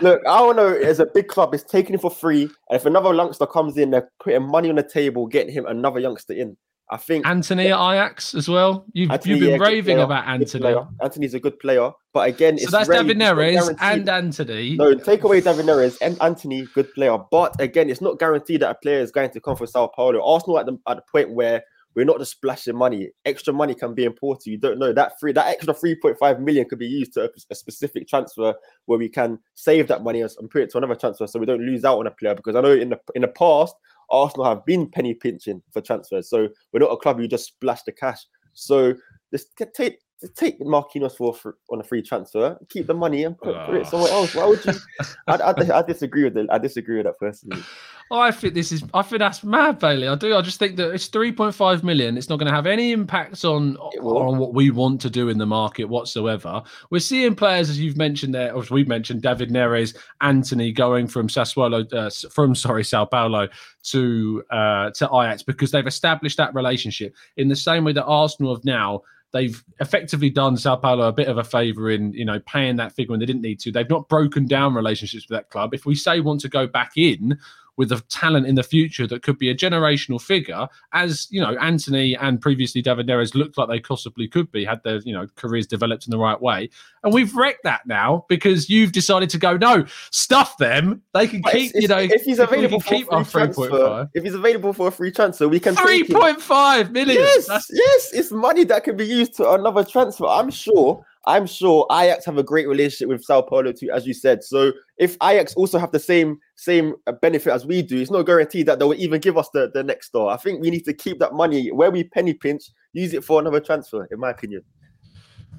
look, 0.00 0.22
I 0.24 0.38
don't 0.38 0.54
know. 0.54 0.72
As 0.72 1.00
a 1.00 1.06
big 1.06 1.26
club, 1.26 1.52
it's 1.52 1.64
taking 1.64 1.94
him 1.94 2.00
for 2.00 2.10
free, 2.10 2.42
and 2.42 2.52
if 2.70 2.86
another 2.86 3.12
youngster 3.12 3.46
comes 3.46 3.76
in, 3.76 3.90
they're 3.90 4.08
putting 4.22 4.46
money 4.48 4.68
on 4.68 4.76
the 4.76 4.84
table, 4.84 5.26
getting 5.26 5.52
him 5.52 5.66
another 5.66 5.98
youngster 5.98 6.32
in. 6.32 6.56
I 6.92 6.98
think 6.98 7.26
Antony 7.26 7.68
at 7.68 7.78
Ajax 7.78 8.34
as 8.34 8.50
well. 8.50 8.84
You've, 8.92 9.10
Antony, 9.10 9.30
you've 9.30 9.40
been 9.40 9.60
yeah, 9.60 9.66
raving 9.66 9.98
about 9.98 10.28
Antony. 10.28 10.74
Antony's 11.02 11.32
a 11.32 11.40
good 11.40 11.58
player, 11.58 11.90
but 12.12 12.28
again, 12.28 12.58
so 12.58 12.70
that's 12.70 12.86
David 12.86 13.16
Neres 13.16 13.74
and 13.80 14.10
Antony. 14.10 14.76
No, 14.76 14.94
take 14.94 15.24
away 15.24 15.40
David 15.40 15.64
Neres 15.64 15.96
and 16.02 16.20
Antony, 16.20 16.68
good 16.74 16.92
player, 16.92 17.16
but 17.30 17.58
again, 17.58 17.88
it's 17.88 18.02
not 18.02 18.18
guaranteed 18.18 18.60
that 18.60 18.70
a 18.72 18.74
player 18.74 18.98
is 18.98 19.10
going 19.10 19.30
to 19.30 19.40
come 19.40 19.56
from 19.56 19.68
Sao 19.68 19.86
Paulo. 19.86 20.22
Arsenal 20.22 20.58
at 20.58 20.66
the 20.66 20.78
at 20.86 20.98
the 20.98 21.02
point 21.10 21.30
where 21.30 21.62
we're 21.94 22.04
not 22.04 22.18
just 22.18 22.32
splashing 22.32 22.76
money. 22.76 23.08
Extra 23.24 23.54
money 23.54 23.74
can 23.74 23.94
be 23.94 24.04
important. 24.04 24.46
You 24.46 24.58
don't 24.58 24.78
know 24.78 24.92
that 24.92 25.18
free 25.18 25.32
that 25.32 25.46
extra 25.46 25.72
3.5 25.72 26.40
million 26.40 26.68
could 26.68 26.78
be 26.78 26.86
used 26.86 27.14
to 27.14 27.24
a, 27.24 27.28
a, 27.50 27.54
specific 27.54 28.06
transfer 28.06 28.54
where 28.84 28.98
we 28.98 29.08
can 29.08 29.38
save 29.54 29.88
that 29.88 30.02
money 30.02 30.20
and 30.20 30.50
put 30.50 30.62
it 30.62 30.70
to 30.72 30.78
another 30.78 30.94
transfer 30.94 31.26
so 31.26 31.38
we 31.38 31.46
don't 31.46 31.64
lose 31.64 31.86
out 31.86 31.98
on 31.98 32.06
a 32.06 32.10
player. 32.10 32.34
Because 32.34 32.54
I 32.54 32.60
know 32.60 32.72
in 32.72 32.90
the 32.90 33.00
in 33.14 33.22
the 33.22 33.28
past 33.28 33.74
Arsenal 34.12 34.46
have 34.46 34.64
been 34.64 34.88
penny 34.88 35.14
pinching 35.14 35.62
for 35.72 35.80
transfers. 35.80 36.28
So 36.28 36.48
we're 36.72 36.80
not 36.80 36.92
a 36.92 36.96
club 36.96 37.16
who 37.16 37.26
just 37.26 37.46
splash 37.46 37.82
the 37.82 37.92
cash. 37.92 38.20
So 38.52 38.94
just 39.32 39.48
take 39.74 39.98
take 40.28 40.60
Marquinhos 40.60 41.16
for, 41.16 41.34
for 41.34 41.56
on 41.70 41.80
a 41.80 41.84
free 41.84 42.02
transfer, 42.02 42.58
keep 42.68 42.86
the 42.86 42.94
money 42.94 43.24
and 43.24 43.36
put, 43.36 43.54
put 43.66 43.74
it 43.74 43.86
somewhere 43.86 44.10
else. 44.12 44.34
Why 44.34 44.46
would 44.46 44.64
you? 44.64 44.72
I, 45.26 45.34
I, 45.36 45.78
I, 45.78 45.82
disagree 45.82 46.24
with 46.24 46.36
it. 46.36 46.48
I 46.50 46.58
disagree 46.58 46.96
with 46.96 47.06
that 47.06 47.18
personally. 47.18 47.62
I 48.10 48.30
think 48.30 48.54
this 48.54 48.72
is. 48.72 48.84
I 48.92 49.02
think 49.02 49.20
that's 49.20 49.42
mad, 49.42 49.78
Bailey. 49.78 50.06
I 50.06 50.14
do. 50.14 50.36
I 50.36 50.42
just 50.42 50.58
think 50.58 50.76
that 50.76 50.90
it's 50.92 51.08
3.5 51.08 51.82
million. 51.82 52.18
It's 52.18 52.28
not 52.28 52.38
going 52.38 52.48
to 52.48 52.54
have 52.54 52.66
any 52.66 52.92
impact 52.92 53.44
on 53.44 53.76
on 53.76 54.38
what 54.38 54.54
we 54.54 54.70
want 54.70 55.00
to 55.02 55.10
do 55.10 55.28
in 55.28 55.38
the 55.38 55.46
market 55.46 55.84
whatsoever. 55.84 56.62
We're 56.90 56.98
seeing 56.98 57.34
players, 57.34 57.70
as 57.70 57.80
you've 57.80 57.96
mentioned 57.96 58.34
there, 58.34 58.56
as 58.56 58.70
we've 58.70 58.88
mentioned, 58.88 59.22
David 59.22 59.50
Neres, 59.50 59.96
Antony 60.20 60.72
going 60.72 61.06
from 61.06 61.28
Sassuolo, 61.28 61.90
uh, 61.92 62.10
from 62.28 62.54
sorry, 62.54 62.84
Sao 62.84 63.06
Paulo 63.06 63.48
to 63.84 64.44
uh, 64.50 64.90
to 64.90 65.06
Ajax 65.06 65.42
because 65.42 65.70
they've 65.70 65.86
established 65.86 66.36
that 66.36 66.54
relationship 66.54 67.14
in 67.36 67.48
the 67.48 67.56
same 67.56 67.84
way 67.84 67.92
that 67.92 68.04
Arsenal 68.04 68.54
have 68.54 68.64
now 68.64 69.02
they've 69.32 69.64
effectively 69.80 70.30
done 70.30 70.56
Sao 70.56 70.76
Paulo 70.76 71.08
a 71.08 71.12
bit 71.12 71.28
of 71.28 71.38
a 71.38 71.44
favour 71.44 71.90
in, 71.90 72.12
you 72.12 72.24
know, 72.24 72.38
paying 72.40 72.76
that 72.76 72.92
figure 72.92 73.12
when 73.12 73.20
they 73.20 73.26
didn't 73.26 73.42
need 73.42 73.60
to. 73.60 73.72
They've 73.72 73.88
not 73.88 74.08
broken 74.08 74.46
down 74.46 74.74
relationships 74.74 75.28
with 75.28 75.36
that 75.36 75.50
club. 75.50 75.74
If 75.74 75.86
we 75.86 75.94
say 75.94 76.20
want 76.20 76.40
to 76.42 76.48
go 76.48 76.66
back 76.66 76.92
in, 76.96 77.38
with 77.82 77.90
a 77.90 78.00
talent 78.02 78.46
in 78.46 78.54
the 78.54 78.62
future 78.62 79.08
that 79.08 79.24
could 79.24 79.36
be 79.36 79.50
a 79.50 79.54
generational 79.56 80.22
figure, 80.22 80.68
as 80.92 81.26
you 81.30 81.40
know, 81.40 81.56
Antony 81.60 82.16
and 82.16 82.40
previously 82.40 82.80
David 82.80 83.08
Neres 83.08 83.34
looked 83.34 83.58
like 83.58 83.68
they 83.68 83.80
possibly 83.80 84.28
could 84.28 84.52
be 84.52 84.64
had 84.64 84.80
their 84.84 84.98
you 84.98 85.12
know 85.12 85.26
careers 85.34 85.66
developed 85.66 86.06
in 86.06 86.12
the 86.12 86.18
right 86.18 86.40
way. 86.40 86.70
And 87.02 87.12
we've 87.12 87.34
wrecked 87.34 87.64
that 87.64 87.84
now 87.84 88.24
because 88.28 88.70
you've 88.70 88.92
decided 88.92 89.30
to 89.30 89.38
go 89.38 89.56
no, 89.56 89.84
stuff 90.12 90.56
them. 90.58 91.02
They 91.12 91.26
can 91.26 91.40
but 91.40 91.54
keep 91.54 91.72
you 91.74 91.88
know 91.88 91.98
if 91.98 92.22
he's 92.22 92.38
available 92.38 92.78
for 92.78 92.88
keep 92.88 93.12
our 93.12 93.24
three 93.24 93.48
point 93.48 93.72
five. 93.72 94.08
If 94.14 94.22
he's 94.22 94.34
available 94.34 94.72
for 94.72 94.86
a 94.86 94.92
free 94.92 95.10
transfer, 95.10 95.48
we 95.48 95.58
can 95.58 95.74
three 95.74 96.04
point 96.04 96.40
five 96.40 96.92
million. 96.92 97.18
Yes, 97.18 97.48
That's... 97.48 97.68
yes, 97.72 98.12
it's 98.12 98.30
money 98.30 98.62
that 98.62 98.84
can 98.84 98.96
be 98.96 99.06
used 99.06 99.34
to 99.38 99.50
another 99.50 99.82
transfer. 99.82 100.26
I'm 100.26 100.52
sure 100.52 101.04
I'm 101.26 101.46
sure 101.46 101.86
Ajax 101.90 102.24
have 102.26 102.38
a 102.38 102.42
great 102.42 102.66
relationship 102.66 103.08
with 103.08 103.24
Sao 103.24 103.42
Paulo 103.42 103.72
too, 103.72 103.90
as 103.92 104.06
you 104.06 104.14
said. 104.14 104.42
So 104.42 104.72
if 104.98 105.16
Ajax 105.22 105.54
also 105.54 105.78
have 105.78 105.92
the 105.92 106.00
same 106.00 106.38
same 106.56 106.94
uh, 107.06 107.12
benefit 107.12 107.52
as 107.52 107.64
we 107.64 107.82
do, 107.82 108.00
it's 108.00 108.10
not 108.10 108.22
guaranteed 108.22 108.66
that 108.66 108.78
they'll 108.78 108.94
even 108.94 109.20
give 109.20 109.38
us 109.38 109.48
the, 109.52 109.70
the 109.72 109.84
next 109.84 110.12
door. 110.12 110.30
I 110.30 110.36
think 110.36 110.60
we 110.60 110.70
need 110.70 110.84
to 110.84 110.94
keep 110.94 111.18
that 111.20 111.34
money 111.34 111.70
where 111.70 111.90
we 111.90 112.04
penny 112.04 112.34
pinch, 112.34 112.64
use 112.92 113.14
it 113.14 113.24
for 113.24 113.40
another 113.40 113.60
transfer, 113.60 114.08
in 114.10 114.18
my 114.18 114.30
opinion. 114.30 114.62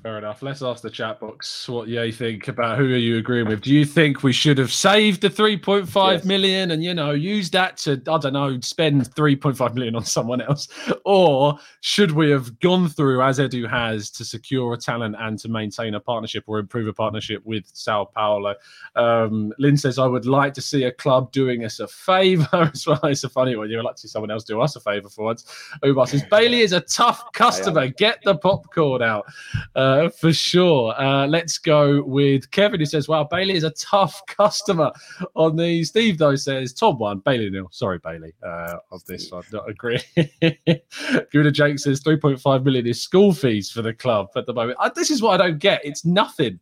Fair 0.03 0.17
enough. 0.17 0.41
Let's 0.41 0.61
ask 0.61 0.83
the 0.83 0.89
chat 0.89 1.21
box 1.21 1.69
what 1.69 1.87
you 1.87 2.11
think 2.11 2.49
about 2.49 2.77
who 2.77 2.83
are 2.93 2.97
you 2.97 3.19
agreeing 3.19 3.47
with. 3.47 3.61
Do 3.61 3.73
you 3.73 3.85
think 3.85 4.21
we 4.21 4.33
should 4.33 4.57
have 4.57 4.73
saved 4.73 5.21
the 5.21 5.29
three 5.29 5.55
point 5.55 5.87
five 5.87 6.19
yes. 6.19 6.25
million 6.25 6.71
and 6.71 6.83
you 6.83 6.93
know 6.93 7.11
use 7.11 7.49
that 7.51 7.77
to 7.77 7.93
I 7.93 8.17
don't 8.17 8.33
know 8.33 8.59
spend 8.59 9.15
three 9.15 9.37
point 9.37 9.55
five 9.55 9.73
million 9.75 9.95
on 9.95 10.03
someone 10.03 10.41
else, 10.41 10.67
or 11.05 11.57
should 11.79 12.11
we 12.11 12.29
have 12.31 12.59
gone 12.59 12.89
through 12.89 13.21
as 13.21 13.39
Edu 13.39 13.69
has 13.69 14.09
to 14.11 14.25
secure 14.25 14.73
a 14.73 14.77
talent 14.77 15.15
and 15.19 15.39
to 15.39 15.47
maintain 15.47 15.93
a 15.93 16.01
partnership 16.01 16.43
or 16.47 16.59
improve 16.59 16.89
a 16.89 16.93
partnership 16.93 17.41
with 17.45 17.63
Sao 17.71 18.03
Paulo? 18.03 18.55
Um, 18.97 19.53
Lynn 19.57 19.77
says 19.77 19.99
I 19.99 20.05
would 20.05 20.25
like 20.25 20.53
to 20.55 20.61
see 20.61 20.83
a 20.83 20.91
club 20.91 21.31
doing 21.31 21.63
us 21.63 21.79
a 21.79 21.87
favour 21.87 22.69
as 22.73 22.85
well. 22.87 22.99
It's 23.05 23.23
a 23.23 23.29
funny 23.29 23.55
one. 23.55 23.69
You 23.69 23.77
would 23.77 23.85
like 23.85 23.95
to 23.95 24.01
see 24.01 24.09
someone 24.09 24.31
else 24.31 24.43
do 24.43 24.59
us 24.59 24.75
a 24.75 24.81
favour 24.81 25.07
for 25.07 25.23
once. 25.23 25.45
Umar 25.85 26.07
says 26.07 26.23
Bailey 26.29 26.59
is 26.59 26.73
a 26.73 26.81
tough 26.81 27.31
customer. 27.31 27.87
Get 27.87 28.19
the 28.25 28.35
popcorn 28.35 29.01
out. 29.01 29.27
Uh, 29.77 29.92
uh, 29.93 30.09
for 30.09 30.33
sure. 30.33 30.99
Uh, 30.99 31.27
let's 31.27 31.57
go 31.57 32.03
with 32.03 32.49
Kevin, 32.51 32.79
who 32.79 32.85
says, 32.85 33.07
Wow, 33.07 33.27
Bailey 33.29 33.55
is 33.55 33.63
a 33.63 33.71
tough 33.71 34.21
customer 34.27 34.91
on 35.35 35.55
the. 35.55 35.83
Steve, 35.83 36.17
though, 36.17 36.35
says, 36.35 36.73
Tom 36.73 36.97
one, 36.97 37.19
Bailey 37.19 37.49
nil. 37.49 37.67
Sorry, 37.71 37.99
Bailey, 38.03 38.33
uh, 38.43 38.75
on 38.91 38.99
this. 39.07 39.31
I 39.31 39.41
not 39.51 39.69
agree. 39.69 39.99
Gouda 41.31 41.51
Jake 41.51 41.79
says, 41.79 42.01
3.5 42.01 42.63
million 42.63 42.87
is 42.87 43.01
school 43.01 43.33
fees 43.33 43.71
for 43.71 43.81
the 43.81 43.93
club 43.93 44.29
at 44.35 44.45
the 44.45 44.53
moment. 44.53 44.77
I, 44.79 44.89
this 44.89 45.11
is 45.11 45.21
what 45.21 45.39
I 45.39 45.47
don't 45.47 45.59
get. 45.59 45.81
It's 45.83 46.05
nothing. 46.05 46.59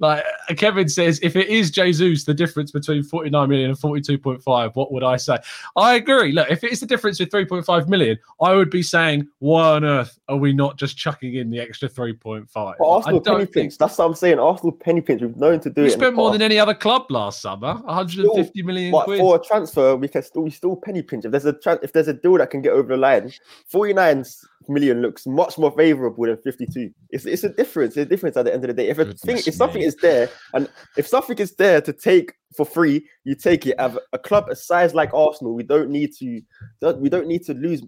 Like 0.00 0.24
Kevin 0.56 0.88
says, 0.88 1.20
if 1.22 1.36
it 1.36 1.48
is 1.48 1.70
Jesus, 1.70 2.24
the 2.24 2.34
difference 2.34 2.72
between 2.72 3.02
49 3.02 3.48
million 3.48 3.70
and 3.70 3.78
42.5, 3.78 4.74
what 4.74 4.92
would 4.92 5.04
I 5.04 5.16
say? 5.16 5.38
I 5.76 5.94
agree. 5.94 6.32
Look, 6.32 6.50
if 6.50 6.64
it 6.64 6.72
is 6.72 6.80
the 6.80 6.86
difference 6.86 7.20
with 7.20 7.30
3.5 7.30 7.88
million, 7.88 8.18
I 8.40 8.54
would 8.54 8.70
be 8.70 8.82
saying, 8.82 9.28
why 9.38 9.76
on 9.76 9.84
earth 9.84 10.18
are 10.28 10.36
we 10.36 10.52
not 10.52 10.76
just 10.76 10.96
chucking 10.96 11.34
in 11.34 11.50
the 11.50 11.60
extra 11.60 11.88
3.5? 11.88 12.46
But 12.52 12.76
Arsenal 12.80 13.20
penny 13.20 13.46
pinch. 13.46 13.78
That's 13.78 13.98
what 13.98 14.06
I'm 14.06 14.14
saying. 14.14 14.38
Arsenal 14.38 14.72
penny 14.72 15.00
pinch. 15.00 15.22
We've 15.22 15.36
known 15.36 15.60
to 15.60 15.70
do 15.70 15.82
we 15.82 15.88
it. 15.88 15.90
We 15.90 16.00
spent 16.00 16.16
more 16.16 16.32
than 16.32 16.42
any 16.42 16.58
other 16.58 16.74
club 16.74 17.10
last 17.10 17.40
summer. 17.40 17.74
150 17.74 18.50
still, 18.50 18.66
million 18.66 18.92
quid. 18.92 19.18
For 19.18 19.36
a 19.36 19.42
transfer, 19.42 19.96
we 19.96 20.08
can 20.08 20.22
still 20.22 20.42
we 20.42 20.50
still 20.50 20.76
penny 20.76 21.02
pinch. 21.02 21.24
If 21.24 21.30
there's 21.30 21.44
a 21.44 21.52
tra- 21.52 21.80
if 21.82 21.92
there's 21.92 22.08
a 22.08 22.14
deal 22.14 22.38
that 22.38 22.50
can 22.50 22.62
get 22.62 22.72
over 22.72 22.88
the 22.88 22.96
line, 22.96 23.32
49 23.66 24.24
million 24.68 25.02
looks 25.02 25.26
much 25.26 25.58
more 25.58 25.70
favorable 25.72 26.24
than 26.24 26.36
52. 26.38 26.90
It's, 27.10 27.26
it's 27.26 27.44
a 27.44 27.50
difference. 27.50 27.96
It's 27.96 28.06
a 28.06 28.08
difference 28.08 28.36
at 28.36 28.44
the 28.44 28.54
end 28.54 28.64
of 28.64 28.68
the 28.68 28.74
day. 28.74 28.88
If 28.88 28.98
a 28.98 29.12
thing, 29.12 29.36
if 29.36 29.54
something 29.54 29.82
is 29.84 29.96
there, 29.96 30.28
and 30.54 30.68
if 30.96 31.06
something 31.06 31.38
is 31.38 31.54
there 31.56 31.80
to 31.80 31.92
take 31.92 32.32
for 32.56 32.64
free, 32.66 33.06
you 33.24 33.34
take 33.34 33.66
it. 33.66 33.78
Have 33.78 33.98
a 34.12 34.18
club 34.18 34.48
a 34.48 34.56
size 34.56 34.94
like 34.94 35.12
Arsenal, 35.14 35.54
we 35.54 35.62
don't 35.62 35.90
need 35.90 36.12
to. 36.18 36.40
We 36.98 37.08
don't 37.08 37.26
need 37.26 37.44
to 37.44 37.54
lose 37.54 37.82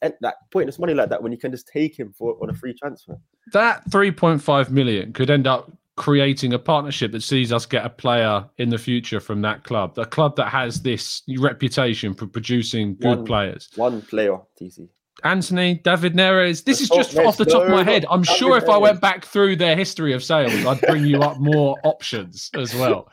that 0.00 0.34
pointless 0.50 0.78
money 0.78 0.94
like 0.94 1.10
that 1.10 1.22
when 1.22 1.30
you 1.30 1.38
can 1.38 1.52
just 1.52 1.68
take 1.68 1.96
him 1.96 2.12
for 2.12 2.36
on 2.42 2.50
a 2.50 2.54
free 2.54 2.74
transfer. 2.74 3.16
That 3.52 3.88
3.5 3.90 4.70
million 4.70 5.12
could 5.12 5.30
end 5.30 5.46
up 5.46 5.70
creating 5.96 6.52
a 6.52 6.58
partnership 6.58 7.12
that 7.12 7.22
sees 7.22 7.52
us 7.52 7.64
get 7.64 7.84
a 7.84 7.88
player 7.88 8.44
in 8.58 8.68
the 8.68 8.78
future 8.78 9.20
from 9.20 9.40
that 9.42 9.64
club, 9.64 9.96
a 9.98 10.04
club 10.04 10.36
that 10.36 10.48
has 10.48 10.82
this 10.82 11.22
reputation 11.38 12.12
for 12.14 12.26
producing 12.26 12.96
good 12.96 13.18
one, 13.18 13.24
players. 13.24 13.70
One 13.76 14.02
player, 14.02 14.38
TC. 14.60 14.88
Antony, 15.24 15.74
David 15.74 16.14
Neres. 16.14 16.64
This 16.64 16.80
is 16.80 16.88
just 16.88 17.16
off 17.16 17.36
the 17.36 17.44
top 17.44 17.62
of 17.62 17.70
my 17.70 17.82
head. 17.84 18.04
I'm 18.10 18.22
David 18.22 18.38
sure 18.38 18.56
if. 18.58 18.68
I 18.68 18.76
went 18.76 19.00
back 19.00 19.24
through 19.24 19.56
their 19.56 19.76
history 19.76 20.12
of 20.12 20.22
sales, 20.22 20.52
I'd 20.66 20.80
bring 20.82 21.06
you 21.06 21.20
up 21.20 21.38
more 21.38 21.78
options 21.84 22.50
as 22.54 22.74
well. 22.74 23.10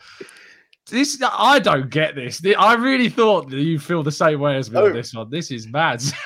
This 0.90 1.22
I 1.22 1.60
don't 1.60 1.90
get 1.90 2.14
this. 2.14 2.42
I 2.58 2.74
really 2.74 3.08
thought 3.10 3.50
that 3.50 3.62
you 3.62 3.80
feel 3.80 4.04
the 4.04 4.12
same 4.12 4.42
way 4.42 4.58
as 4.58 4.70
me 4.70 4.80
oh. 4.80 4.88
on 4.88 4.94
this 4.94 5.14
one. 5.14 5.30
This 5.30 5.50
is 5.50 5.68
mad. 5.68 6.04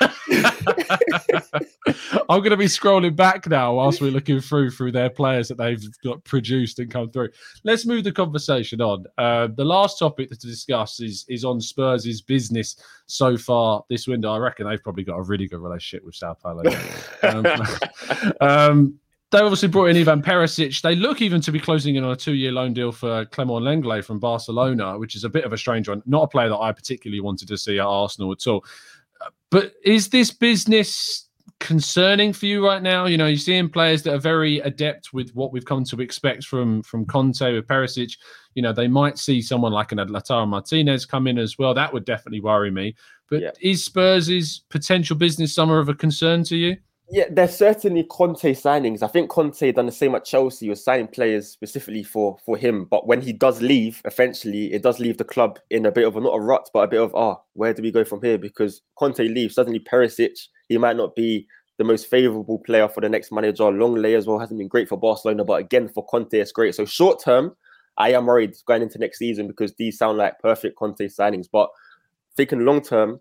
I'm 2.30 2.40
going 2.40 2.50
to 2.50 2.56
be 2.56 2.66
scrolling 2.66 3.14
back 3.14 3.46
now 3.46 3.74
whilst 3.74 4.00
we're 4.00 4.10
looking 4.10 4.40
through 4.40 4.70
through 4.72 4.92
their 4.92 5.10
players 5.10 5.48
that 5.48 5.58
they've 5.58 5.82
got 6.04 6.22
produced 6.24 6.80
and 6.80 6.90
come 6.90 7.10
through. 7.10 7.30
Let's 7.64 7.86
move 7.86 8.04
the 8.04 8.12
conversation 8.12 8.80
on. 8.80 9.04
Uh, 9.16 9.48
the 9.56 9.64
last 9.64 9.98
topic 9.98 10.28
to 10.30 10.36
discuss 10.36 11.00
is 11.00 11.24
is 11.28 11.44
on 11.44 11.60
Spurs' 11.60 12.20
business 12.20 12.76
so 13.06 13.36
far 13.36 13.84
this 13.88 14.08
window. 14.08 14.32
I 14.32 14.38
reckon 14.38 14.68
they've 14.68 14.82
probably 14.82 15.04
got 15.04 15.18
a 15.18 15.22
really 15.22 15.46
good 15.46 15.60
relationship 15.60 16.04
with 16.04 16.16
Sao 16.16 16.34
Paulo. 16.34 16.64
um, 17.22 17.46
um, 18.40 18.98
they 19.30 19.38
obviously 19.38 19.68
brought 19.68 19.86
in 19.86 19.96
Ivan 19.96 20.22
Perisic. 20.22 20.80
They 20.80 20.94
look 20.94 21.20
even 21.20 21.40
to 21.42 21.52
be 21.52 21.60
closing 21.60 21.96
in 21.96 22.04
on 22.04 22.12
a 22.12 22.16
two-year 22.16 22.52
loan 22.52 22.72
deal 22.72 22.92
for 22.92 23.26
Clement 23.26 23.62
Lenglet 23.62 24.04
from 24.04 24.18
Barcelona, 24.18 24.98
which 24.98 25.14
is 25.14 25.24
a 25.24 25.28
bit 25.28 25.44
of 25.44 25.52
a 25.52 25.58
strange 25.58 25.88
one. 25.88 26.02
Not 26.06 26.22
a 26.22 26.28
player 26.28 26.48
that 26.48 26.56
I 26.56 26.72
particularly 26.72 27.20
wanted 27.20 27.48
to 27.48 27.58
see 27.58 27.78
at 27.78 27.84
Arsenal 27.84 28.32
at 28.32 28.46
all. 28.46 28.64
But 29.50 29.74
is 29.84 30.08
this 30.08 30.30
business 30.30 31.28
concerning 31.60 32.32
for 32.32 32.46
you 32.46 32.64
right 32.64 32.82
now? 32.82 33.04
You 33.04 33.18
know, 33.18 33.26
you're 33.26 33.36
seeing 33.36 33.68
players 33.68 34.02
that 34.04 34.14
are 34.14 34.20
very 34.20 34.60
adept 34.60 35.12
with 35.12 35.34
what 35.34 35.52
we've 35.52 35.64
come 35.64 35.84
to 35.84 36.00
expect 36.00 36.44
from 36.44 36.82
from 36.82 37.04
Conte 37.04 37.52
with 37.52 37.66
Perisic. 37.66 38.16
You 38.54 38.62
know, 38.62 38.72
they 38.72 38.88
might 38.88 39.18
see 39.18 39.42
someone 39.42 39.72
like 39.72 39.92
an 39.92 39.98
Lautaro 39.98 40.48
Martinez 40.48 41.04
come 41.04 41.26
in 41.26 41.38
as 41.38 41.58
well. 41.58 41.74
That 41.74 41.92
would 41.92 42.06
definitely 42.06 42.40
worry 42.40 42.70
me. 42.70 42.94
But 43.28 43.42
yeah. 43.42 43.50
is 43.60 43.84
Spurs' 43.84 44.62
potential 44.70 45.16
business 45.16 45.54
summer 45.54 45.78
of 45.78 45.90
a 45.90 45.94
concern 45.94 46.44
to 46.44 46.56
you? 46.56 46.76
Yeah, 47.10 47.24
there's 47.30 47.56
certainly 47.56 48.04
Conte 48.04 48.52
signings. 48.52 49.02
I 49.02 49.06
think 49.06 49.30
Conte 49.30 49.72
done 49.72 49.86
the 49.86 49.92
same 49.92 50.14
at 50.14 50.26
Chelsea. 50.26 50.66
He 50.66 50.70
was 50.70 50.84
signing 50.84 51.08
players 51.08 51.48
specifically 51.48 52.02
for 52.02 52.36
for 52.44 52.58
him. 52.58 52.84
But 52.84 53.06
when 53.06 53.22
he 53.22 53.32
does 53.32 53.62
leave, 53.62 54.02
eventually 54.04 54.72
it 54.74 54.82
does 54.82 55.00
leave 55.00 55.16
the 55.16 55.24
club 55.24 55.58
in 55.70 55.86
a 55.86 55.90
bit 55.92 56.06
of 56.06 56.16
a 56.16 56.20
not 56.20 56.34
a 56.34 56.40
rut, 56.40 56.68
but 56.74 56.80
a 56.80 56.88
bit 56.88 57.00
of 57.00 57.14
ah, 57.14 57.36
oh, 57.36 57.42
where 57.54 57.72
do 57.72 57.82
we 57.82 57.90
go 57.90 58.04
from 58.04 58.20
here? 58.22 58.36
Because 58.36 58.82
Conte 58.98 59.20
leaves, 59.20 59.54
suddenly 59.54 59.80
Perisic, 59.80 60.48
he 60.68 60.76
might 60.76 60.96
not 60.98 61.16
be 61.16 61.46
the 61.78 61.84
most 61.84 62.10
favourable 62.10 62.58
player 62.58 62.88
for 62.88 63.00
the 63.00 63.08
next 63.08 63.32
manager. 63.32 63.64
Lenglet 63.64 64.16
as 64.16 64.26
well 64.26 64.38
hasn't 64.38 64.58
been 64.58 64.68
great 64.68 64.88
for 64.88 64.98
Barcelona, 64.98 65.44
but 65.44 65.60
again 65.60 65.88
for 65.88 66.04
Conte, 66.04 66.34
it's 66.34 66.52
great. 66.52 66.74
So 66.74 66.84
short 66.84 67.22
term, 67.22 67.56
I 67.96 68.12
am 68.12 68.26
worried 68.26 68.54
going 68.66 68.82
into 68.82 68.98
next 68.98 69.18
season 69.18 69.46
because 69.46 69.72
these 69.74 69.96
sound 69.96 70.18
like 70.18 70.38
perfect 70.40 70.76
Conte 70.76 71.06
signings. 71.06 71.46
But 71.50 71.70
thinking 72.36 72.66
long 72.66 72.82
term, 72.82 73.20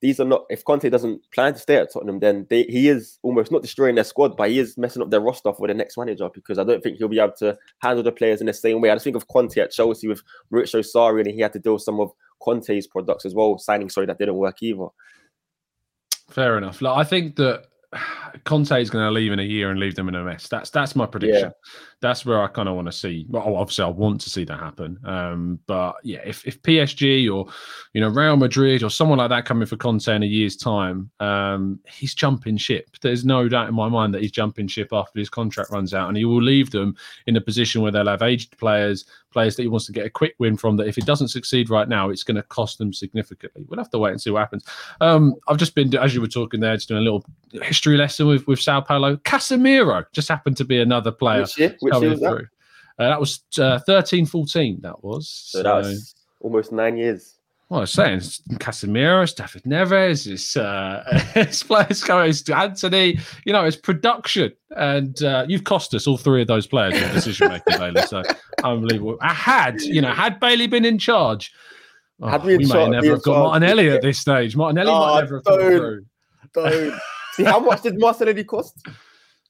these 0.00 0.18
are 0.18 0.24
not. 0.24 0.44
If 0.48 0.64
Conte 0.64 0.88
doesn't 0.88 1.30
plan 1.30 1.52
to 1.52 1.58
stay 1.58 1.76
at 1.76 1.92
Tottenham, 1.92 2.20
then 2.20 2.46
they, 2.48 2.62
he 2.64 2.88
is 2.88 3.18
almost 3.22 3.52
not 3.52 3.62
destroying 3.62 3.94
their 3.94 4.04
squad, 4.04 4.36
but 4.36 4.50
he 4.50 4.58
is 4.58 4.78
messing 4.78 5.02
up 5.02 5.10
their 5.10 5.20
roster 5.20 5.52
for 5.52 5.68
the 5.68 5.74
next 5.74 5.98
manager 5.98 6.28
because 6.32 6.58
I 6.58 6.64
don't 6.64 6.82
think 6.82 6.98
he'll 6.98 7.08
be 7.08 7.18
able 7.18 7.34
to 7.38 7.56
handle 7.80 8.02
the 8.02 8.12
players 8.12 8.40
in 8.40 8.46
the 8.46 8.52
same 8.52 8.80
way. 8.80 8.90
I 8.90 8.94
just 8.94 9.04
think 9.04 9.16
of 9.16 9.28
Conte 9.28 9.58
at 9.58 9.72
Chelsea 9.72 10.08
with 10.08 10.22
Maurizio 10.52 10.80
Sarri, 10.80 11.20
and 11.20 11.30
he 11.30 11.40
had 11.40 11.52
to 11.52 11.58
deal 11.58 11.74
with 11.74 11.82
some 11.82 12.00
of 12.00 12.12
Conte's 12.42 12.86
products 12.86 13.26
as 13.26 13.34
well, 13.34 13.58
signing 13.58 13.90
sorry 13.90 14.06
that 14.06 14.18
didn't 14.18 14.36
work 14.36 14.62
either. 14.62 14.86
Fair 16.30 16.56
enough. 16.56 16.80
Like, 16.80 16.96
I 16.96 17.04
think 17.04 17.36
that 17.36 17.66
Conte 18.44 18.80
is 18.80 18.90
going 18.90 19.04
to 19.04 19.10
leave 19.10 19.32
in 19.32 19.40
a 19.40 19.44
year 19.44 19.70
and 19.70 19.80
leave 19.80 19.94
them 19.94 20.08
in 20.08 20.14
a 20.14 20.24
mess. 20.24 20.48
That's 20.48 20.70
that's 20.70 20.94
my 20.94 21.06
prediction. 21.06 21.50
Yeah 21.50 21.70
that's 22.00 22.24
where 22.24 22.42
I 22.42 22.46
kind 22.46 22.68
of 22.68 22.74
want 22.74 22.88
to 22.88 22.92
see. 22.92 23.26
Well, 23.28 23.56
obviously, 23.56 23.84
I 23.84 23.88
want 23.88 24.22
to 24.22 24.30
see 24.30 24.44
that 24.44 24.58
happen. 24.58 24.98
Um, 25.04 25.60
but 25.66 25.96
yeah, 26.02 26.20
if, 26.24 26.46
if 26.46 26.60
PSG 26.62 27.32
or 27.32 27.52
you 27.92 28.00
know 28.00 28.08
Real 28.08 28.36
Madrid 28.36 28.82
or 28.82 28.90
someone 28.90 29.18
like 29.18 29.28
that 29.28 29.44
coming 29.44 29.66
for 29.66 29.76
Conte 29.76 30.08
in 30.08 30.22
a 30.22 30.26
year's 30.26 30.56
time, 30.56 31.10
um, 31.20 31.78
he's 31.86 32.14
jumping 32.14 32.56
ship. 32.56 32.96
There's 33.02 33.24
no 33.24 33.48
doubt 33.48 33.68
in 33.68 33.74
my 33.74 33.88
mind 33.88 34.14
that 34.14 34.22
he's 34.22 34.32
jumping 34.32 34.66
ship 34.66 34.88
after 34.92 35.18
his 35.18 35.28
contract 35.28 35.70
runs 35.70 35.92
out, 35.92 36.08
and 36.08 36.16
he 36.16 36.24
will 36.24 36.42
leave 36.42 36.70
them 36.70 36.96
in 37.26 37.36
a 37.36 37.40
position 37.40 37.82
where 37.82 37.92
they'll 37.92 38.06
have 38.06 38.22
aged 38.22 38.56
players, 38.56 39.04
players 39.30 39.56
that 39.56 39.62
he 39.62 39.68
wants 39.68 39.86
to 39.86 39.92
get 39.92 40.06
a 40.06 40.10
quick 40.10 40.34
win 40.38 40.56
from. 40.56 40.78
That 40.78 40.88
if 40.88 40.96
it 40.96 41.04
doesn't 41.04 41.28
succeed 41.28 41.68
right 41.68 41.88
now, 41.88 42.08
it's 42.08 42.24
going 42.24 42.36
to 42.36 42.42
cost 42.44 42.78
them 42.78 42.94
significantly. 42.94 43.66
We'll 43.68 43.78
have 43.78 43.90
to 43.90 43.98
wait 43.98 44.12
and 44.12 44.20
see 44.20 44.30
what 44.30 44.40
happens. 44.40 44.64
Um, 45.02 45.34
I've 45.48 45.58
just 45.58 45.74
been, 45.74 45.94
as 45.96 46.14
you 46.14 46.22
were 46.22 46.28
talking 46.28 46.60
there, 46.60 46.76
just 46.76 46.88
doing 46.88 47.00
a 47.00 47.04
little 47.04 47.26
history 47.80 47.96
lesson 47.96 48.26
with 48.26 48.46
with 48.46 48.60
Sao 48.60 48.80
Paulo. 48.82 49.16
Casemiro 49.16 50.04
just 50.12 50.28
happened 50.28 50.56
to 50.58 50.64
be 50.64 50.80
another 50.80 51.10
player. 51.10 51.40
Which 51.42 51.72
Which 51.80 51.92
coming 51.92 52.18
through. 52.18 52.46
That? 52.98 53.04
Uh, 53.04 53.08
that 53.08 53.20
was 53.20 53.40
uh, 53.58 53.78
13 53.86 54.26
14, 54.26 54.80
that 54.82 55.02
was. 55.02 55.26
So, 55.26 55.58
so 55.58 55.62
that 55.62 55.74
was 55.76 56.14
almost 56.40 56.70
nine 56.70 56.98
years. 56.98 57.36
Well, 57.70 57.80
I 57.80 57.82
was 57.82 57.92
saying 57.92 58.18
it's 58.18 58.40
Casemiro, 58.54 59.22
it's 59.22 59.32
David 59.32 59.62
Neres, 59.62 60.30
it's 60.30 60.54
uh, 60.56 61.02
it's 61.34 61.62
players 61.62 62.02
going 62.02 62.32
to 62.32 62.58
Antony. 62.58 63.18
You 63.46 63.54
know, 63.54 63.64
it's 63.64 63.76
production, 63.76 64.52
and 64.76 65.22
uh, 65.22 65.46
you've 65.48 65.64
cost 65.64 65.94
us 65.94 66.06
all 66.06 66.18
three 66.18 66.42
of 66.42 66.48
those 66.48 66.66
players 66.66 67.00
in 67.00 67.14
decision 67.14 67.48
making, 67.48 67.78
Bailey. 67.78 68.02
So 68.02 68.22
unbelievable. 68.62 69.16
I 69.22 69.32
had, 69.32 69.80
you 69.80 70.02
know, 70.02 70.12
had 70.12 70.38
Bailey 70.38 70.66
been 70.66 70.84
in 70.84 70.98
charge, 70.98 71.52
oh, 72.20 72.28
had 72.28 72.44
we, 72.44 72.58
we 72.58 72.66
may 72.66 72.88
never 72.88 73.10
have 73.10 73.22
got 73.22 73.38
Martinelli 73.38 73.88
at 73.88 74.02
this 74.02 74.18
stage. 74.18 74.56
Martinelli 74.56 74.90
oh, 74.90 74.98
might 74.98 75.20
never 75.20 75.36
have 75.36 75.44
come 75.44 75.60
through. 75.60 76.04
Don't. 76.52 77.00
See, 77.40 77.50
how 77.50 77.60
much 77.60 77.82
did 77.82 77.98
Martinelli 77.98 78.44
cost? 78.44 78.86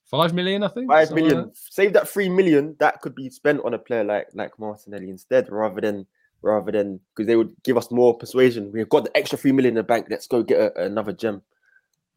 Five 0.07 0.35
million, 0.35 0.63
I 0.65 0.69
think. 0.69 0.91
Five 0.91 1.13
million. 1.13 1.39
Like 1.39 1.51
Save 1.55 1.93
that 1.93 2.09
three 2.09 2.29
million. 2.29 2.77
That 2.81 3.01
could 3.01 3.15
be 3.15 3.31
spent 3.31 3.61
on 3.65 3.75
a 3.75 3.79
player 3.79 4.05
like 4.05 4.29
like 4.35 4.59
Martinelli 4.59 5.09
instead, 5.09 5.51
rather 5.51 5.81
than 5.81 6.07
rather 6.43 6.73
than 6.73 7.01
because 7.15 7.27
they 7.27 7.37
would 7.37 7.55
give 7.63 7.77
us 7.77 7.91
more 7.91 8.17
persuasion. 8.17 8.73
We've 8.73 8.89
got 8.89 9.05
the 9.05 9.17
extra 9.17 9.39
three 9.39 9.53
million 9.53 9.73
in 9.73 9.77
the 9.77 9.83
bank. 9.83 10.07
Let's 10.11 10.27
go 10.27 10.43
get 10.43 10.61
a, 10.61 10.85
another 10.85 11.13
gem. 11.13 11.43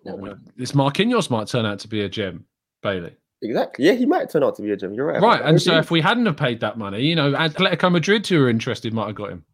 Oh, 0.05 0.15
well, 0.15 0.37
this 0.57 0.73
Marquinhos 0.73 1.29
might 1.29 1.47
turn 1.47 1.65
out 1.65 1.79
to 1.79 1.87
be 1.87 2.01
a 2.01 2.09
gem, 2.09 2.45
Bailey. 2.81 3.15
Exactly. 3.41 3.85
Yeah, 3.85 3.93
he 3.93 4.05
might 4.05 4.29
turn 4.29 4.43
out 4.43 4.55
to 4.55 4.61
be 4.61 4.71
a 4.71 4.77
gem. 4.77 4.93
You're 4.93 5.05
right. 5.05 5.21
Right. 5.21 5.41
And 5.41 5.61
so 5.61 5.77
if 5.77 5.91
we 5.91 6.01
hadn't 6.01 6.25
have 6.25 6.37
paid 6.37 6.61
that 6.61 6.77
money, 6.77 7.01
you 7.01 7.15
know, 7.15 7.31
Atletico 7.33 7.91
Madrid 7.91 8.25
who 8.25 8.43
are 8.43 8.49
interested 8.49 8.93
might 8.93 9.07
have 9.07 9.15
got 9.15 9.31
him. 9.31 9.45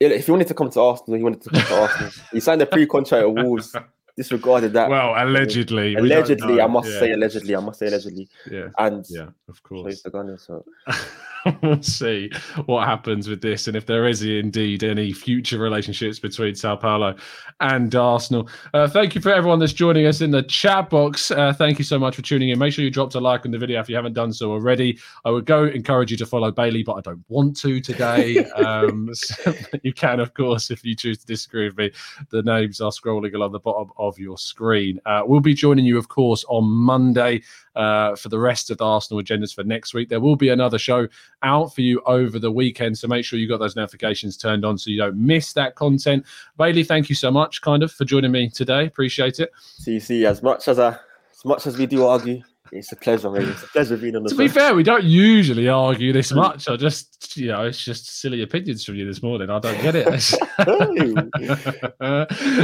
If 0.00 0.26
he 0.26 0.30
wanted 0.32 0.48
to 0.48 0.54
come 0.54 0.70
to 0.70 0.80
Arsenal, 0.80 1.18
he 1.18 1.22
wanted 1.22 1.42
to 1.42 1.50
come 1.50 1.62
to 1.62 1.80
Arsenal. 1.80 2.12
He 2.32 2.40
signed 2.40 2.62
a 2.62 2.66
pre-contract 2.66 3.22
at 3.22 3.32
Wolves 3.32 3.76
disregarded 4.16 4.72
that. 4.74 4.90
Well, 4.90 5.14
allegedly. 5.16 5.94
Allegedly, 5.94 6.60
I 6.60 6.66
must 6.66 6.90
yeah. 6.90 6.98
say 6.98 7.12
allegedly. 7.12 7.56
I 7.56 7.60
must 7.60 7.78
say 7.78 7.86
allegedly. 7.86 8.28
Yeah. 8.50 8.68
And 8.78 9.04
yeah, 9.08 9.28
of 9.48 9.62
course. 9.62 10.02
Gunner, 10.02 10.38
so. 10.38 10.64
we'll 11.62 11.82
see 11.82 12.30
what 12.66 12.86
happens 12.86 13.28
with 13.28 13.40
this 13.40 13.66
and 13.66 13.76
if 13.76 13.86
there 13.86 14.06
is 14.06 14.22
indeed 14.22 14.82
any 14.84 15.12
future 15.12 15.58
relationships 15.58 16.18
between 16.18 16.54
Sao 16.54 16.76
Paulo 16.76 17.14
and 17.60 17.94
Arsenal. 17.94 18.48
Uh, 18.74 18.88
thank 18.88 19.14
you 19.14 19.20
for 19.20 19.32
everyone 19.32 19.58
that's 19.58 19.72
joining 19.72 20.06
us 20.06 20.20
in 20.20 20.30
the 20.30 20.42
chat 20.42 20.90
box. 20.90 21.30
Uh, 21.30 21.52
thank 21.52 21.78
you 21.78 21.84
so 21.84 21.98
much 21.98 22.16
for 22.16 22.22
tuning 22.22 22.50
in. 22.50 22.58
Make 22.58 22.72
sure 22.72 22.84
you 22.84 22.90
dropped 22.90 23.14
a 23.14 23.20
like 23.20 23.44
on 23.44 23.52
the 23.52 23.58
video 23.58 23.80
if 23.80 23.88
you 23.88 23.96
haven't 23.96 24.14
done 24.14 24.32
so 24.32 24.50
already. 24.52 24.98
I 25.24 25.30
would 25.30 25.46
go 25.46 25.64
encourage 25.64 26.10
you 26.10 26.16
to 26.18 26.26
follow 26.26 26.50
Bailey, 26.50 26.82
but 26.82 26.94
I 26.94 27.00
don't 27.00 27.24
want 27.28 27.56
to 27.58 27.80
today. 27.80 28.44
um, 28.50 29.10
so 29.14 29.54
you 29.82 29.92
can, 29.92 30.20
of 30.20 30.34
course, 30.34 30.70
if 30.70 30.84
you 30.84 30.94
choose 30.94 31.18
to 31.18 31.26
disagree 31.26 31.66
with 31.66 31.76
me. 31.76 31.90
The 32.30 32.42
names 32.42 32.80
are 32.80 32.90
scrolling 32.90 33.34
along 33.34 33.52
the 33.52 33.60
bottom 33.60 33.90
of 33.96 34.09
of 34.10 34.18
your 34.18 34.36
screen. 34.36 35.00
Uh, 35.06 35.22
we'll 35.24 35.40
be 35.40 35.54
joining 35.54 35.84
you, 35.84 35.96
of 35.96 36.08
course, 36.08 36.44
on 36.48 36.64
Monday 36.64 37.42
uh, 37.74 38.16
for 38.16 38.28
the 38.28 38.38
rest 38.38 38.70
of 38.70 38.78
the 38.78 38.84
Arsenal 38.84 39.22
agendas 39.22 39.54
for 39.54 39.64
next 39.64 39.94
week. 39.94 40.08
There 40.08 40.20
will 40.20 40.36
be 40.36 40.48
another 40.50 40.78
show 40.78 41.08
out 41.42 41.74
for 41.74 41.80
you 41.80 42.02
over 42.04 42.38
the 42.38 42.50
weekend, 42.50 42.98
so 42.98 43.08
make 43.08 43.24
sure 43.24 43.38
you 43.38 43.48
got 43.48 43.60
those 43.60 43.76
notifications 43.76 44.36
turned 44.36 44.64
on 44.64 44.76
so 44.76 44.90
you 44.90 44.98
don't 44.98 45.16
miss 45.16 45.52
that 45.54 45.76
content. 45.76 46.26
Bailey, 46.58 46.84
thank 46.84 47.08
you 47.08 47.14
so 47.14 47.30
much, 47.30 47.62
kind 47.62 47.82
of, 47.82 47.92
for 47.92 48.04
joining 48.04 48.32
me 48.32 48.50
today. 48.50 48.86
Appreciate 48.86 49.40
it. 49.40 49.50
See, 49.60 50.00
see, 50.00 50.26
as 50.26 50.42
much 50.42 50.68
as 50.68 50.78
I, 50.78 50.98
as 51.32 51.44
much 51.44 51.66
as 51.66 51.78
we 51.78 51.86
do 51.86 52.04
argue, 52.06 52.42
it's 52.72 52.92
a 52.92 52.96
pleasure, 52.96 53.30
mate. 53.30 53.48
It's 53.48 53.62
a 53.62 53.66
pleasure 53.68 53.96
being 53.96 54.16
on 54.16 54.22
the 54.22 54.30
To 54.30 54.36
be 54.36 54.48
fair, 54.48 54.74
we 54.74 54.82
don't 54.82 55.04
usually 55.04 55.68
argue 55.68 56.12
this 56.12 56.32
much. 56.32 56.68
I 56.68 56.76
just, 56.76 57.36
you 57.36 57.48
know, 57.48 57.64
it's 57.66 57.82
just 57.82 58.20
silly 58.20 58.42
opinions 58.42 58.84
from 58.84 58.96
you 58.96 59.06
this 59.06 59.22
morning. 59.22 59.50
I 59.50 59.58
don't 59.58 59.80
get 59.82 59.94
it. 59.96 60.06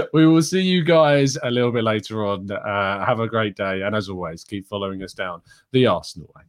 we 0.13 0.27
will 0.27 0.43
see 0.43 0.63
you 0.63 0.85
guys 0.85 1.37
a 1.43 1.51
little 1.51 1.73
bit 1.73 1.85
later 1.85 2.25
on. 2.27 2.51
Uh, 2.51 3.05
have 3.05 3.21
a 3.21 3.29
great 3.29 3.57
day. 3.57 3.83
And 3.83 3.95
as 3.95 4.09
always, 4.09 4.45
keep 4.45 4.67
following 4.67 5.03
us 5.03 5.13
down 5.13 5.43
the 5.73 5.87
Arsenal 5.87 6.33
way. 6.37 6.43